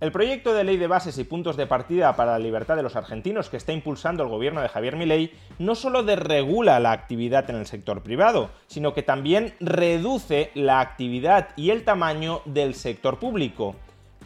[0.00, 2.96] El proyecto de ley de bases y puntos de partida para la libertad de los
[2.96, 7.54] argentinos que está impulsando el gobierno de Javier Milei no solo desregula la actividad en
[7.54, 13.76] el sector privado, sino que también reduce la actividad y el tamaño del sector público.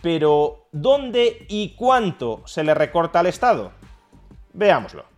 [0.00, 3.73] Pero, ¿dónde y cuánto se le recorta al Estado?
[4.54, 5.17] Veámoslo.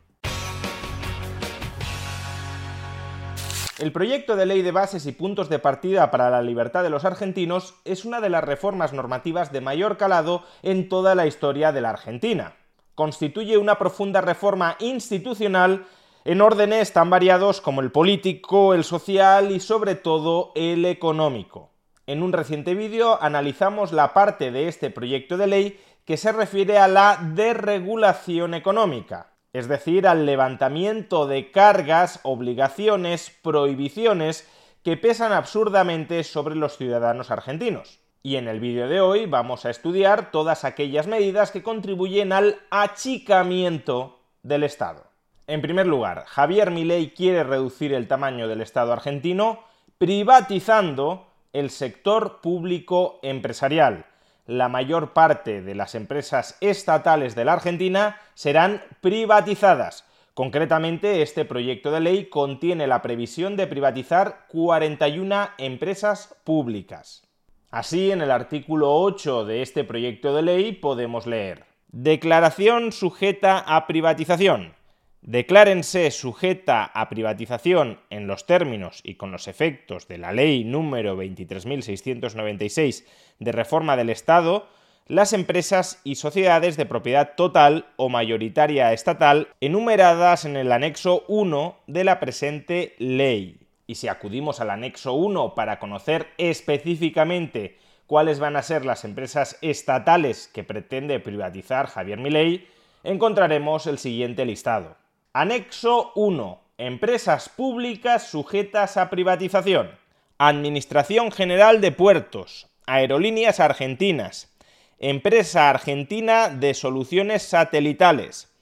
[3.81, 7.07] El proyecto de ley de bases y puntos de partida para la libertad de los
[7.07, 11.81] argentinos es una de las reformas normativas de mayor calado en toda la historia de
[11.81, 12.57] la Argentina.
[12.95, 15.87] Constituye una profunda reforma institucional
[16.27, 21.71] en órdenes tan variados como el político, el social y sobre todo el económico.
[22.07, 26.77] En un reciente vídeo analizamos la parte de este proyecto de ley que se refiere
[26.77, 34.49] a la desregulación económica es decir, al levantamiento de cargas, obligaciones, prohibiciones
[34.85, 38.01] que pesan absurdamente sobre los ciudadanos argentinos.
[38.23, 42.61] Y en el vídeo de hoy vamos a estudiar todas aquellas medidas que contribuyen al
[42.71, 45.05] achicamiento del Estado.
[45.47, 49.65] En primer lugar, Javier Milei quiere reducir el tamaño del Estado argentino
[49.99, 54.07] privatizando el sector público empresarial,
[54.51, 60.05] la mayor parte de las empresas estatales de la Argentina serán privatizadas.
[60.35, 67.23] Concretamente, este proyecto de ley contiene la previsión de privatizar 41 empresas públicas.
[67.71, 73.87] Así, en el artículo 8 de este proyecto de ley podemos leer Declaración sujeta a
[73.87, 74.75] privatización.
[75.23, 81.15] Declárense sujeta a privatización en los términos y con los efectos de la Ley número
[81.15, 83.05] 23.696
[83.39, 84.67] de reforma del Estado
[85.09, 91.77] las empresas y sociedades de propiedad total o mayoritaria estatal enumeradas en el anexo 1
[91.87, 93.61] de la presente ley.
[93.89, 97.77] Y si acudimos al anexo 1 para conocer específicamente
[98.07, 102.69] cuáles van a ser las empresas estatales que pretende privatizar Javier Milei,
[103.03, 105.00] encontraremos el siguiente listado.
[105.33, 106.61] Anexo 1.
[106.77, 109.97] Empresas públicas sujetas a privatización.
[110.39, 112.67] Administración General de Puertos.
[112.85, 114.53] Aerolíneas Argentinas.
[114.99, 118.53] Empresa Argentina de Soluciones Satelitales.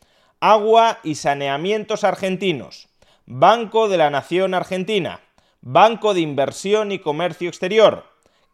[0.40, 2.90] Agua y Saneamientos Argentinos.
[3.24, 5.22] Banco de la Nación Argentina.
[5.62, 8.04] Banco de Inversión y Comercio Exterior.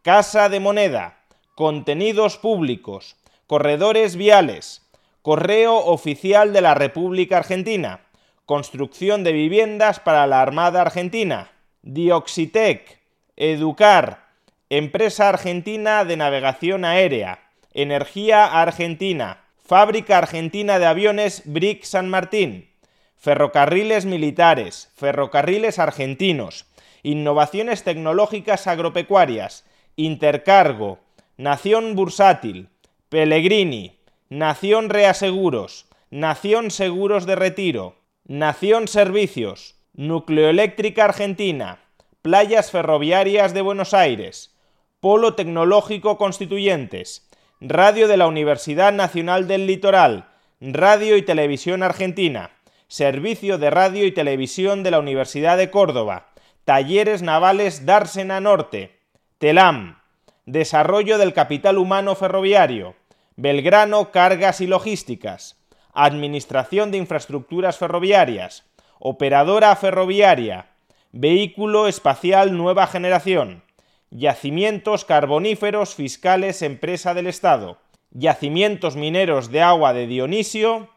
[0.03, 1.19] Casa de Moneda.
[1.57, 3.17] Contenidos Públicos.
[3.49, 4.84] Corredores Viales.
[5.25, 8.01] Correo Oficial de la República Argentina.
[8.45, 13.01] Construcción de viviendas para la Armada Argentina, Dioxitec,
[13.35, 14.27] Educar,
[14.69, 17.39] Empresa Argentina de Navegación Aérea,
[17.73, 22.69] Energía Argentina, Fábrica Argentina de Aviones Brick San Martín,
[23.17, 26.67] Ferrocarriles Militares, Ferrocarriles Argentinos,
[27.03, 29.65] Innovaciones Tecnológicas Agropecuarias,
[29.97, 30.99] Intercargo,
[31.39, 32.69] Nación Bursátil,
[33.09, 33.94] Pellegrini,
[34.31, 41.81] Nación Reaseguros, Nación Seguros de Retiro, Nación Servicios, Nucleoeléctrica Argentina,
[42.23, 44.57] Playas Ferroviarias de Buenos Aires,
[45.01, 47.29] Polo Tecnológico Constituyentes,
[47.61, 52.53] Radio de la Universidad Nacional del Litoral, Radio y Televisión Argentina,
[52.89, 56.29] Servicio de Radio y Televisión de la Universidad de Córdoba,
[56.65, 58.99] Talleres Navales Dársena Norte,
[59.37, 59.99] TELAM,
[60.47, 62.95] Desarrollo del Capital Humano Ferroviario,
[63.37, 65.61] Belgrano Cargas y Logísticas,
[65.93, 68.65] Administración de Infraestructuras Ferroviarias,
[69.01, 70.67] Operadora Ferroviaria,
[71.11, 73.65] Vehículo Espacial Nueva Generación,
[74.11, 77.79] Yacimientos Carboníferos Fiscales Empresa del Estado,
[78.13, 80.91] Yacimientos Mineros de Agua de Dionisio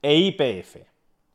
[0.00, 0.86] e IPF.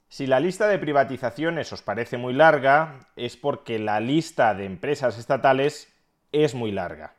[0.07, 5.19] Si la lista de privatizaciones os parece muy larga, es porque la lista de empresas
[5.19, 5.93] estatales
[6.31, 7.18] es muy larga.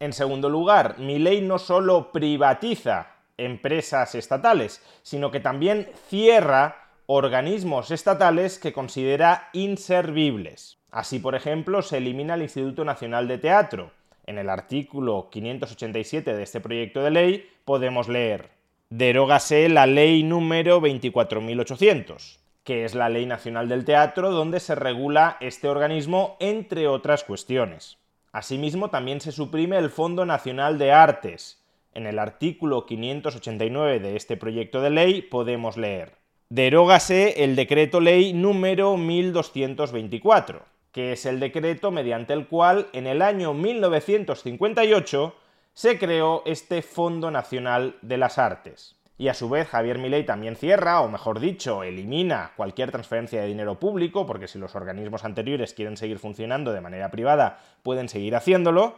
[0.00, 7.90] En segundo lugar, mi ley no solo privatiza empresas estatales, sino que también cierra organismos
[7.90, 10.78] estatales que considera inservibles.
[10.90, 13.92] Así, por ejemplo, se elimina el Instituto Nacional de Teatro.
[14.26, 18.50] En el artículo 587 de este proyecto de ley podemos leer
[18.92, 25.36] Derógase la ley número 24.800, que es la Ley Nacional del Teatro donde se regula
[25.40, 27.99] este organismo entre otras cuestiones.
[28.32, 31.60] Asimismo, también se suprime el Fondo Nacional de Artes,
[31.94, 38.32] en el artículo 589 de este proyecto de ley podemos leer Derógase el decreto ley
[38.32, 40.62] número 1224.
[40.92, 45.34] que es el decreto mediante el cual en el año 1958
[45.72, 48.96] se creó este Fondo Nacional de las Artes.
[49.20, 53.48] Y a su vez Javier Milei también cierra, o mejor dicho, elimina cualquier transferencia de
[53.48, 58.34] dinero público, porque si los organismos anteriores quieren seguir funcionando de manera privada, pueden seguir
[58.34, 58.94] haciéndolo.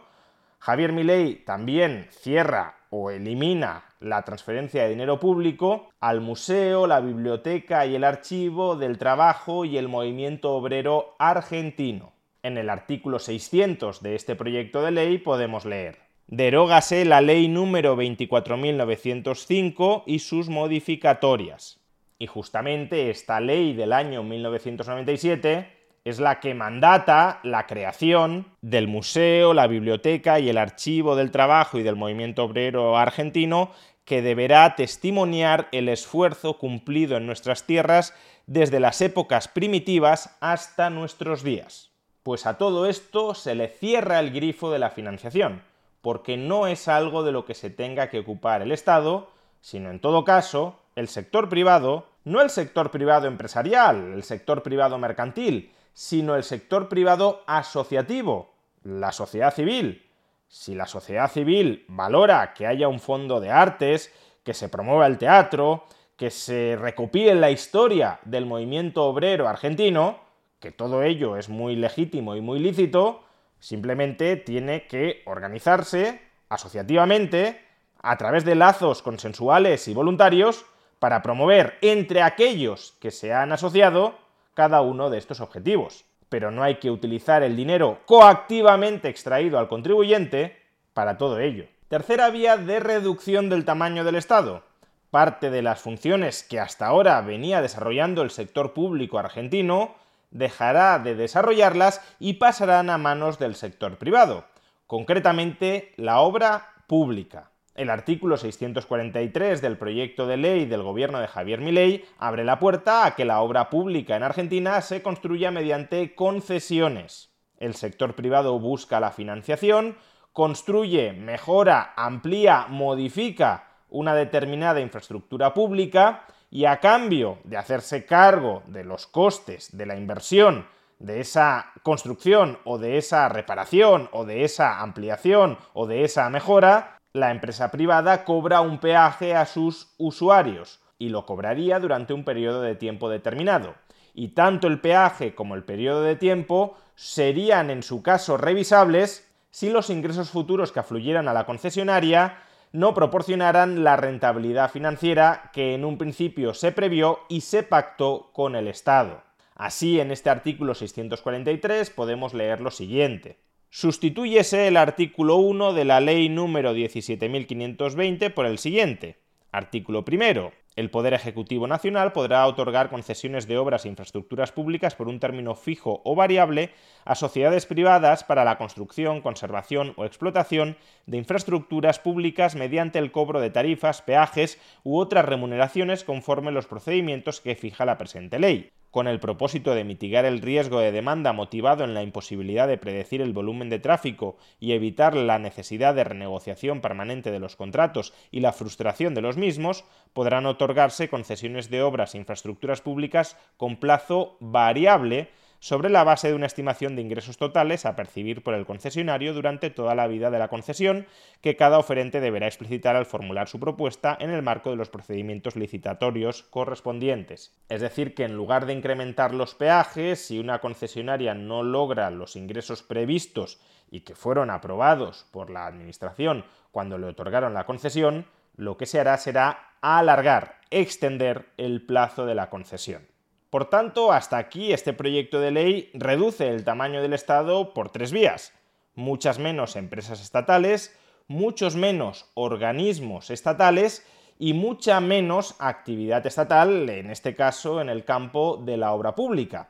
[0.59, 7.85] Javier Milei también cierra o elimina la transferencia de dinero público al museo, la biblioteca
[7.85, 12.13] y el archivo del trabajo y el movimiento obrero argentino.
[12.43, 16.02] En el artículo 600 de este proyecto de ley podemos leer
[16.35, 21.79] Derógase la ley número 24.905 y sus modificatorias.
[22.17, 25.71] Y justamente esta ley del año 1997
[26.03, 31.77] es la que mandata la creación del museo, la biblioteca y el archivo del trabajo
[31.77, 33.69] y del movimiento obrero argentino
[34.03, 38.15] que deberá testimoniar el esfuerzo cumplido en nuestras tierras
[38.47, 41.91] desde las épocas primitivas hasta nuestros días.
[42.23, 45.61] Pues a todo esto se le cierra el grifo de la financiación,
[46.03, 49.29] porque no es algo de lo que se tenga que ocupar el Estado,
[49.61, 54.97] sino en todo caso el sector privado, no el sector privado empresarial, el sector privado
[54.97, 58.51] mercantil, sino el sector privado asociativo,
[58.83, 60.05] la sociedad civil.
[60.49, 64.13] Si la sociedad civil valora que haya un fondo de artes,
[64.43, 65.85] que se promueva el teatro,
[66.17, 70.19] que se recopile la historia del movimiento obrero argentino,
[70.59, 73.23] que todo ello es muy legítimo y muy lícito,
[73.63, 76.19] simplemente tiene que organizarse
[76.49, 77.61] asociativamente
[78.01, 80.65] a través de lazos consensuales y voluntarios
[80.99, 84.15] para promover entre aquellos que se han asociado
[84.53, 86.03] cada uno de estos objetivos.
[86.27, 90.57] Pero no hay que utilizar el dinero coactivamente extraído al contribuyente
[90.93, 91.63] para todo ello.
[91.87, 94.63] Tercera vía de reducción del tamaño del Estado.
[95.09, 99.95] Parte de las funciones que hasta ahora venía desarrollando el sector público argentino
[100.33, 104.45] dejará de desarrollarlas y pasarán a manos del sector privado,
[104.87, 107.51] concretamente la obra pública.
[107.75, 113.05] El artículo 643 del proyecto de ley del gobierno de Javier Milei abre la puerta
[113.05, 117.31] a que la obra pública en Argentina se construya mediante concesiones.
[117.57, 119.97] El sector privado busca la financiación,
[120.33, 128.83] construye, mejora, amplía, modifica una determinada infraestructura pública y a cambio de hacerse cargo de
[128.83, 130.67] los costes de la inversión
[130.99, 136.99] de esa construcción o de esa reparación o de esa ampliación o de esa mejora,
[137.11, 142.61] la empresa privada cobra un peaje a sus usuarios y lo cobraría durante un periodo
[142.61, 143.73] de tiempo determinado.
[144.13, 149.71] Y tanto el peaje como el periodo de tiempo serían en su caso revisables si
[149.71, 152.37] los ingresos futuros que afluyeran a la concesionaria
[152.73, 158.55] no proporcionaran la rentabilidad financiera que en un principio se previó y se pactó con
[158.55, 159.23] el Estado.
[159.55, 163.37] Así, en este artículo 643 podemos leer lo siguiente.
[163.69, 169.17] Sustitúyese el artículo 1 de la Ley número 17.520 por el siguiente.
[169.51, 170.51] Artículo primero.
[170.75, 175.53] El Poder Ejecutivo Nacional podrá otorgar concesiones de obras e infraestructuras públicas por un término
[175.53, 176.71] fijo o variable
[177.05, 183.39] a sociedades privadas para la construcción, conservación o explotación de infraestructuras públicas mediante el cobro
[183.39, 189.07] de tarifas, peajes u otras remuneraciones conforme los procedimientos que fija la presente ley con
[189.07, 193.33] el propósito de mitigar el riesgo de demanda motivado en la imposibilidad de predecir el
[193.33, 198.53] volumen de tráfico y evitar la necesidad de renegociación permanente de los contratos y la
[198.53, 205.31] frustración de los mismos, podrán otorgarse concesiones de obras e infraestructuras públicas con plazo variable
[205.63, 209.69] sobre la base de una estimación de ingresos totales a percibir por el concesionario durante
[209.69, 211.07] toda la vida de la concesión,
[211.39, 215.55] que cada oferente deberá explicitar al formular su propuesta en el marco de los procedimientos
[215.55, 217.55] licitatorios correspondientes.
[217.69, 222.35] Es decir, que en lugar de incrementar los peajes, si una concesionaria no logra los
[222.35, 228.25] ingresos previstos y que fueron aprobados por la Administración cuando le otorgaron la concesión,
[228.57, 233.12] lo que se hará será alargar, extender el plazo de la concesión.
[233.53, 238.11] Por tanto, hasta aquí este proyecto de ley reduce el tamaño del Estado por tres
[238.11, 238.51] vías.
[238.95, 244.07] Muchas menos empresas estatales, muchos menos organismos estatales
[244.39, 249.69] y mucha menos actividad estatal, en este caso en el campo de la obra pública.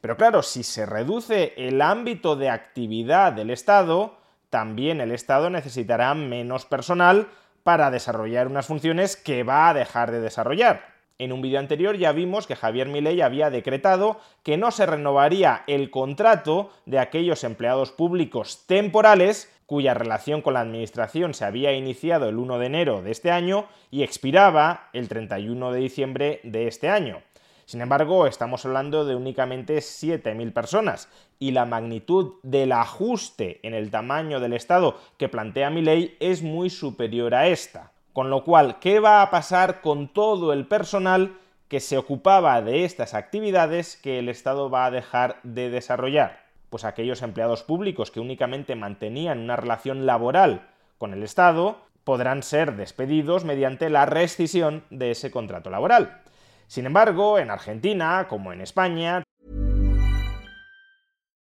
[0.00, 4.16] Pero claro, si se reduce el ámbito de actividad del Estado,
[4.48, 7.28] también el Estado necesitará menos personal
[7.62, 10.89] para desarrollar unas funciones que va a dejar de desarrollar.
[11.20, 15.64] En un vídeo anterior ya vimos que Javier Milei había decretado que no se renovaría
[15.66, 22.30] el contrato de aquellos empleados públicos temporales cuya relación con la Administración se había iniciado
[22.30, 26.88] el 1 de enero de este año y expiraba el 31 de diciembre de este
[26.88, 27.20] año.
[27.66, 33.90] Sin embargo, estamos hablando de únicamente 7.000 personas y la magnitud del ajuste en el
[33.90, 37.92] tamaño del Estado que plantea mi ley es muy superior a esta.
[38.12, 41.38] Con lo cual, ¿qué va a pasar con todo el personal
[41.68, 46.40] que se ocupaba de estas actividades que el Estado va a dejar de desarrollar?
[46.70, 52.74] Pues aquellos empleados públicos que únicamente mantenían una relación laboral con el Estado podrán ser
[52.74, 56.22] despedidos mediante la rescisión de ese contrato laboral.
[56.66, 59.22] Sin embargo, en Argentina, como en España,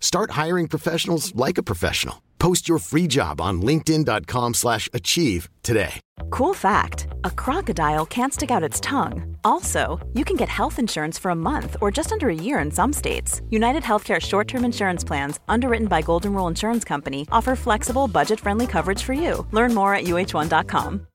[0.00, 2.22] Start hiring professionals like a professional.
[2.38, 6.00] Post your free job on linkedin.com slash achieve today.
[6.30, 9.36] Cool fact a crocodile can't stick out its tongue.
[9.44, 12.70] Also, you can get health insurance for a month or just under a year in
[12.70, 13.42] some states.
[13.50, 18.40] United Healthcare short term insurance plans, underwritten by Golden Rule Insurance Company, offer flexible, budget
[18.40, 19.46] friendly coverage for you.
[19.52, 21.06] Learn more at uh1.com.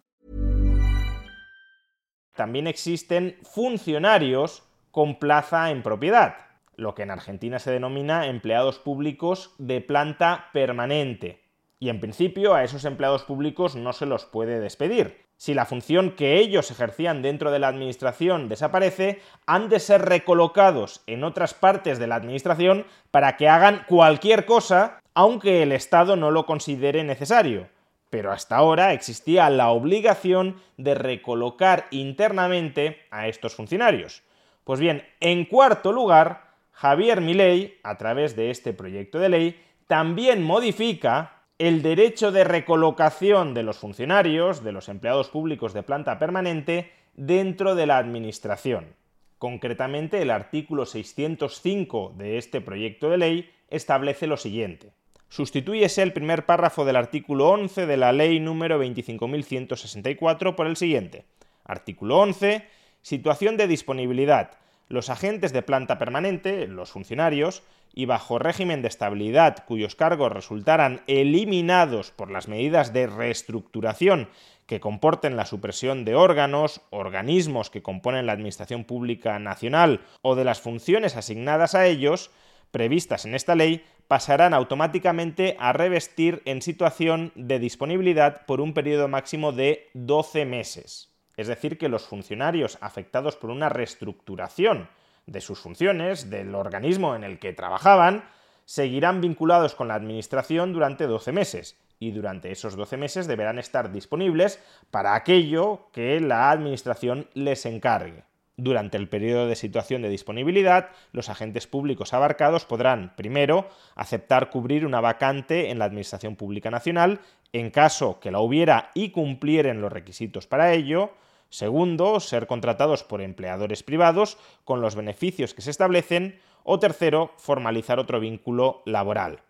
[2.35, 6.35] También existen funcionarios con plaza en propiedad.
[6.75, 11.41] Lo que en Argentina se denomina empleados públicos de planta permanente.
[11.79, 15.23] Y en principio a esos empleados públicos no se los puede despedir.
[15.35, 21.01] Si la función que ellos ejercían dentro de la administración desaparece, han de ser recolocados
[21.07, 26.31] en otras partes de la administración para que hagan cualquier cosa, aunque el Estado no
[26.31, 27.67] lo considere necesario.
[28.09, 34.23] Pero hasta ahora existía la obligación de recolocar internamente a estos funcionarios.
[34.63, 36.42] Pues bien, en cuarto lugar,
[36.73, 43.53] Javier Milei, a través de este proyecto de ley, también modifica el derecho de recolocación
[43.53, 48.95] de los funcionarios, de los empleados públicos de planta permanente, dentro de la Administración.
[49.37, 54.93] Concretamente, el artículo 605 de este proyecto de ley establece lo siguiente.
[55.29, 61.25] Sustitúyese el primer párrafo del artículo 11 de la Ley número 25.164 por el siguiente.
[61.63, 62.67] Artículo 11.
[63.01, 64.51] Situación de disponibilidad
[64.89, 67.63] los agentes de planta permanente, los funcionarios,
[67.93, 74.29] y bajo régimen de estabilidad cuyos cargos resultaran eliminados por las medidas de reestructuración
[74.65, 80.45] que comporten la supresión de órganos, organismos que componen la Administración Pública Nacional o de
[80.45, 82.31] las funciones asignadas a ellos,
[82.71, 89.07] previstas en esta ley, pasarán automáticamente a revestir en situación de disponibilidad por un periodo
[89.07, 91.12] máximo de 12 meses.
[91.37, 94.89] Es decir, que los funcionarios afectados por una reestructuración
[95.25, 98.25] de sus funciones, del organismo en el que trabajaban,
[98.65, 103.91] seguirán vinculados con la Administración durante 12 meses y durante esos 12 meses deberán estar
[103.91, 104.59] disponibles
[104.91, 108.23] para aquello que la Administración les encargue.
[108.55, 114.85] Durante el periodo de situación de disponibilidad, los agentes públicos abarcados podrán, primero, aceptar cubrir
[114.85, 117.19] una vacante en la Administración Pública Nacional
[117.51, 121.13] en caso que la hubiera y cumplieren los requisitos para ello,
[121.53, 126.39] Segundo, ser contratados por empleadores privados con los beneficios que se establecen.
[126.63, 129.43] O tercero, formalizar otro vínculo laboral.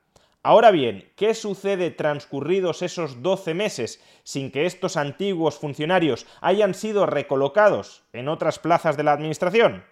[0.46, 7.06] Ahora bien, ¿qué sucede transcurridos esos 12 meses sin que estos antiguos funcionarios hayan sido
[7.06, 9.86] recolocados en otras plazas de la Administración?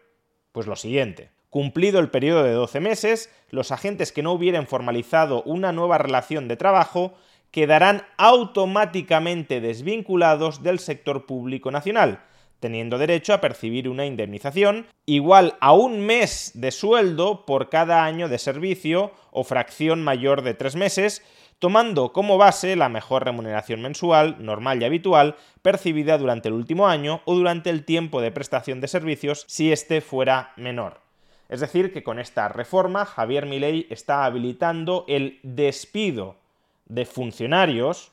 [0.51, 1.31] Pues lo siguiente.
[1.50, 6.50] Cumplido el periodo de 12 meses, los agentes que no hubieran formalizado una nueva relación
[6.50, 7.13] de trabajo
[7.51, 12.25] quedarán automáticamente desvinculados del sector público nacional,
[12.61, 18.29] teniendo derecho a percibir una indemnización igual a un mes de sueldo por cada año
[18.29, 21.21] de servicio o fracción mayor de tres meses,
[21.59, 27.21] tomando como base la mejor remuneración mensual, normal y habitual, percibida durante el último año
[27.25, 31.01] o durante el tiempo de prestación de servicios si éste fuera menor.
[31.49, 36.37] Es decir, que con esta reforma Javier Milei está habilitando el despido
[36.85, 38.11] de funcionarios,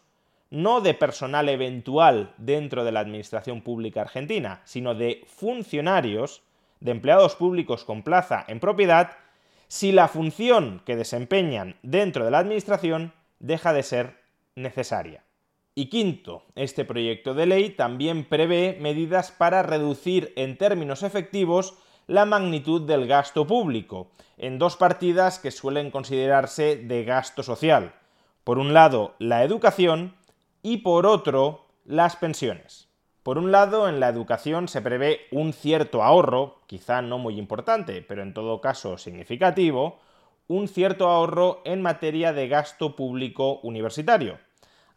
[0.51, 6.43] no de personal eventual dentro de la Administración Pública Argentina, sino de funcionarios,
[6.81, 9.13] de empleados públicos con plaza en propiedad,
[9.69, 14.17] si la función que desempeñan dentro de la Administración deja de ser
[14.55, 15.23] necesaria.
[15.75, 21.75] Y quinto, este proyecto de ley también prevé medidas para reducir en términos efectivos
[22.09, 27.93] la magnitud del gasto público, en dos partidas que suelen considerarse de gasto social.
[28.43, 30.15] Por un lado, la educación
[30.63, 32.89] y por otro, las pensiones.
[33.23, 38.03] Por un lado, en la educación se prevé un cierto ahorro, quizá no muy importante,
[38.03, 39.99] pero en todo caso significativo,
[40.47, 44.39] un cierto ahorro en materia de gasto público universitario.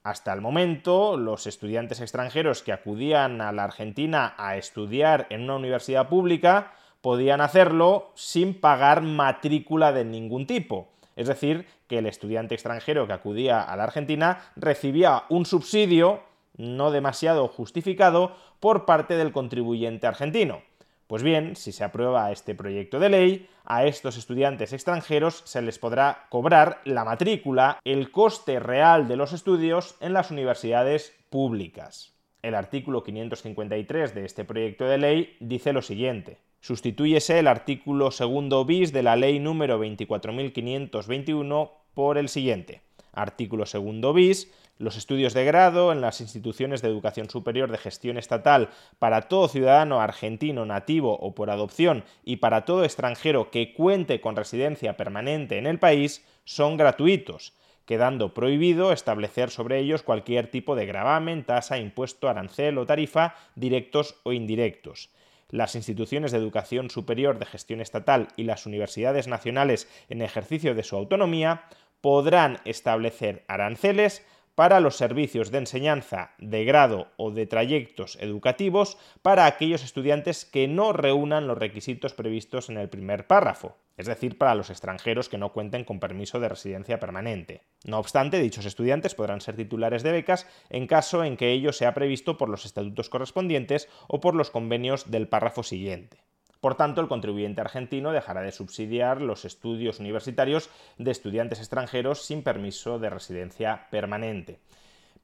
[0.03, 5.57] Hasta el momento, los estudiantes extranjeros que acudían a la Argentina a estudiar en una
[5.57, 10.89] universidad pública podían hacerlo sin pagar matrícula de ningún tipo.
[11.15, 16.21] Es decir, que el estudiante extranjero que acudía a la Argentina recibía un subsidio
[16.57, 20.61] no demasiado justificado por parte del contribuyente argentino.
[21.07, 25.77] Pues bien, si se aprueba este proyecto de ley, a estos estudiantes extranjeros se les
[25.77, 32.15] podrá cobrar la matrícula, el coste real de los estudios en las universidades públicas.
[32.41, 36.39] El artículo 553 de este proyecto de ley dice lo siguiente.
[36.61, 42.81] Sustitúyese el artículo segundo bis de la ley número 24.521 por el siguiente.
[43.13, 48.19] Artículo segundo bis los estudios de grado en las instituciones de educación superior de gestión
[48.19, 54.21] estatal para todo ciudadano argentino nativo o por adopción y para todo extranjero que cuente
[54.21, 57.53] con residencia permanente en el país son gratuitos,
[57.87, 64.21] quedando prohibido establecer sobre ellos cualquier tipo de gravamen, tasa, impuesto, arancel o tarifa, directos
[64.21, 65.09] o indirectos
[65.51, 70.83] las instituciones de educación superior de gestión estatal y las universidades nacionales en ejercicio de
[70.83, 71.65] su autonomía
[72.01, 74.25] podrán establecer aranceles
[74.61, 80.67] para los servicios de enseñanza de grado o de trayectos educativos para aquellos estudiantes que
[80.67, 85.39] no reúnan los requisitos previstos en el primer párrafo, es decir, para los extranjeros que
[85.39, 87.63] no cuenten con permiso de residencia permanente.
[87.85, 91.95] No obstante, dichos estudiantes podrán ser titulares de becas en caso en que ello sea
[91.95, 96.19] previsto por los estatutos correspondientes o por los convenios del párrafo siguiente.
[96.61, 102.43] Por tanto, el contribuyente argentino dejará de subsidiar los estudios universitarios de estudiantes extranjeros sin
[102.43, 104.59] permiso de residencia permanente.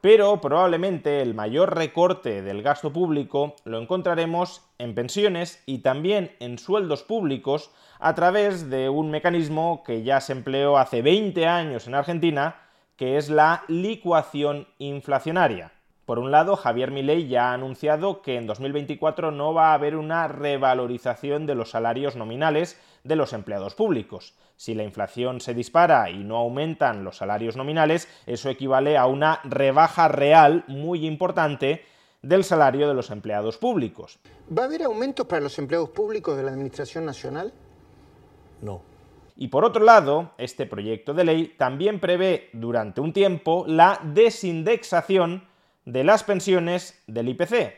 [0.02, 6.58] Pero probablemente el mayor recorte del gasto público lo encontraremos en pensiones y también en
[6.58, 11.94] sueldos públicos a través de un mecanismo que ya se empleó hace 20 años en
[11.94, 12.56] Argentina,
[12.96, 15.72] que es la licuación inflacionaria.
[16.08, 19.98] Por un lado, Javier Milei ya ha anunciado que en 2024 no va a haber
[19.98, 24.34] una revalorización de los salarios nominales de los empleados públicos.
[24.56, 29.42] Si la inflación se dispara y no aumentan los salarios nominales, eso equivale a una
[29.44, 31.84] rebaja real muy importante
[32.22, 34.18] del salario de los empleados públicos.
[34.58, 37.52] ¿Va a haber aumentos para los empleados públicos de la Administración Nacional?
[38.62, 38.82] No.
[39.36, 45.47] Y por otro lado, este proyecto de ley también prevé durante un tiempo la desindexación
[45.88, 47.74] de las pensiones del IPC.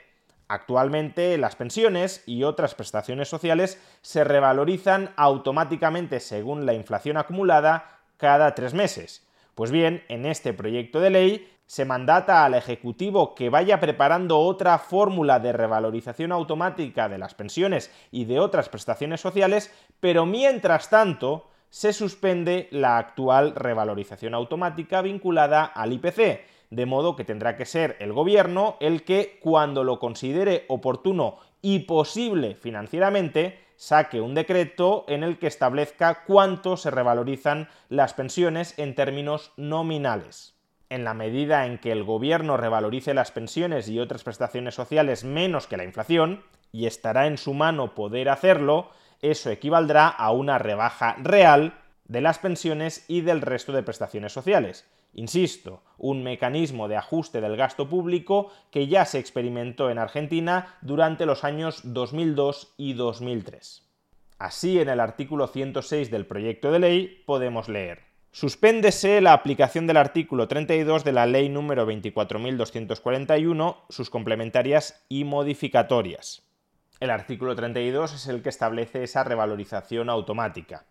[0.48, 8.56] Actualmente las pensiones y otras prestaciones sociales se revalorizan automáticamente según la inflación acumulada cada
[8.56, 9.28] tres meses.
[9.54, 14.80] Pues bien, en este proyecto de ley se mandata al Ejecutivo que vaya preparando otra
[14.80, 21.48] fórmula de revalorización automática de las pensiones y de otras prestaciones sociales, pero mientras tanto
[21.70, 27.96] se suspende la actual revalorización automática vinculada al IPC de modo que tendrá que ser
[28.00, 35.24] el gobierno el que, cuando lo considere oportuno y posible financieramente, saque un decreto en
[35.24, 40.56] el que establezca cuánto se revalorizan las pensiones en términos nominales.
[40.90, 45.68] En la medida en que el gobierno revalorice las pensiones y otras prestaciones sociales menos
[45.68, 48.90] que la inflación, y estará en su mano poder hacerlo,
[49.22, 51.74] eso equivaldrá a una rebaja real
[52.06, 54.86] de las pensiones y del resto de prestaciones sociales.
[55.14, 61.26] Insisto, un mecanismo de ajuste del gasto público que ya se experimentó en Argentina durante
[61.26, 63.86] los años 2002 y 2003.
[64.38, 69.98] Así, en el artículo 106 del proyecto de ley podemos leer Suspéndese la aplicación del
[69.98, 76.44] artículo 32 de la Ley número 24.241, sus complementarias y modificatorias.
[77.00, 80.86] El artículo 32 es el que establece esa revalorización automática.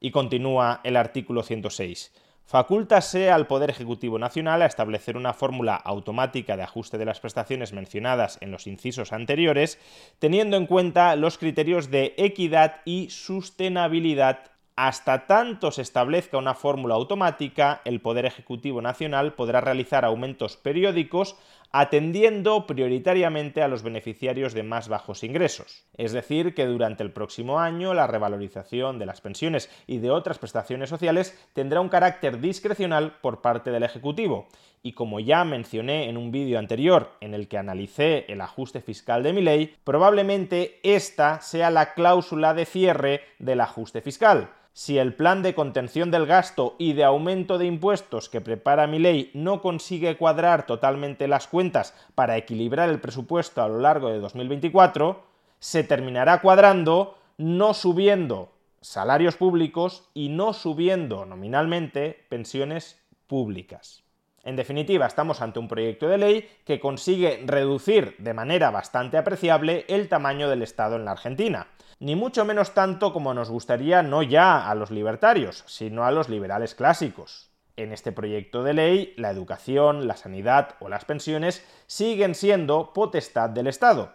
[0.00, 2.14] Y continúa el artículo 106
[2.50, 7.72] Facúltase al Poder Ejecutivo Nacional a establecer una fórmula automática de ajuste de las prestaciones
[7.72, 9.78] mencionadas en los incisos anteriores,
[10.18, 14.50] teniendo en cuenta los criterios de equidad y sostenibilidad.
[14.74, 21.36] Hasta tanto se establezca una fórmula automática, el Poder Ejecutivo Nacional podrá realizar aumentos periódicos
[21.72, 25.84] atendiendo prioritariamente a los beneficiarios de más bajos ingresos.
[25.96, 30.38] Es decir, que durante el próximo año la revalorización de las pensiones y de otras
[30.38, 34.48] prestaciones sociales tendrá un carácter discrecional por parte del Ejecutivo.
[34.82, 39.22] Y como ya mencioné en un vídeo anterior en el que analicé el ajuste fiscal
[39.22, 45.14] de mi ley, probablemente esta sea la cláusula de cierre del ajuste fiscal si el
[45.14, 49.60] plan de contención del gasto y de aumento de impuestos que prepara mi ley no
[49.60, 55.22] consigue cuadrar totalmente las cuentas para equilibrar el presupuesto a lo largo de 2024,
[55.58, 64.02] se terminará cuadrando no subiendo salarios públicos y no subiendo nominalmente pensiones públicas.
[64.42, 69.84] En definitiva, estamos ante un proyecto de ley que consigue reducir de manera bastante apreciable
[69.88, 71.66] el tamaño del Estado en la Argentina
[72.00, 76.30] ni mucho menos tanto como nos gustaría no ya a los libertarios, sino a los
[76.30, 77.50] liberales clásicos.
[77.76, 83.50] En este proyecto de ley, la educación, la sanidad o las pensiones siguen siendo potestad
[83.50, 84.14] del Estado.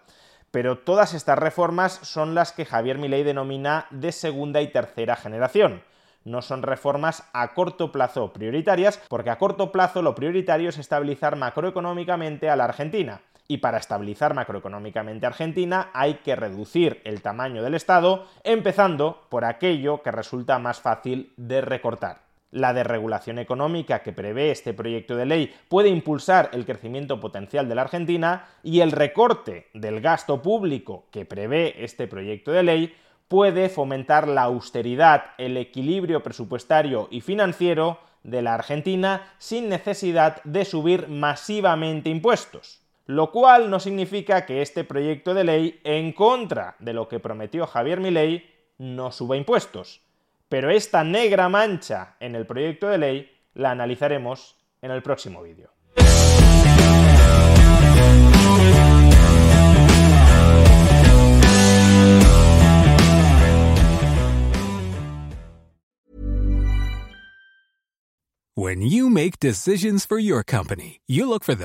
[0.49, 5.83] Pero todas estas reformas son las que Javier Milei denomina de segunda y tercera generación.
[6.23, 11.35] No son reformas a corto plazo prioritarias, porque a corto plazo lo prioritario es estabilizar
[11.35, 17.75] macroeconómicamente a la Argentina y para estabilizar macroeconómicamente Argentina hay que reducir el tamaño del
[17.75, 22.25] Estado, empezando por aquello que resulta más fácil de recortar.
[22.51, 27.75] La desregulación económica que prevé este proyecto de ley puede impulsar el crecimiento potencial de
[27.75, 32.95] la Argentina y el recorte del gasto público que prevé este proyecto de ley
[33.27, 40.63] puede fomentar la austeridad, el equilibrio presupuestario y financiero de la Argentina sin necesidad de
[40.63, 46.93] subir masivamente impuestos lo cual no significa que este proyecto de ley, en contra de
[46.93, 50.01] lo que prometió Javier Milei, no suba impuestos.
[50.49, 55.71] Pero esta negra mancha en el proyecto de ley la analizaremos en el próximo vídeo.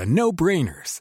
[0.06, 1.00] No-brainers.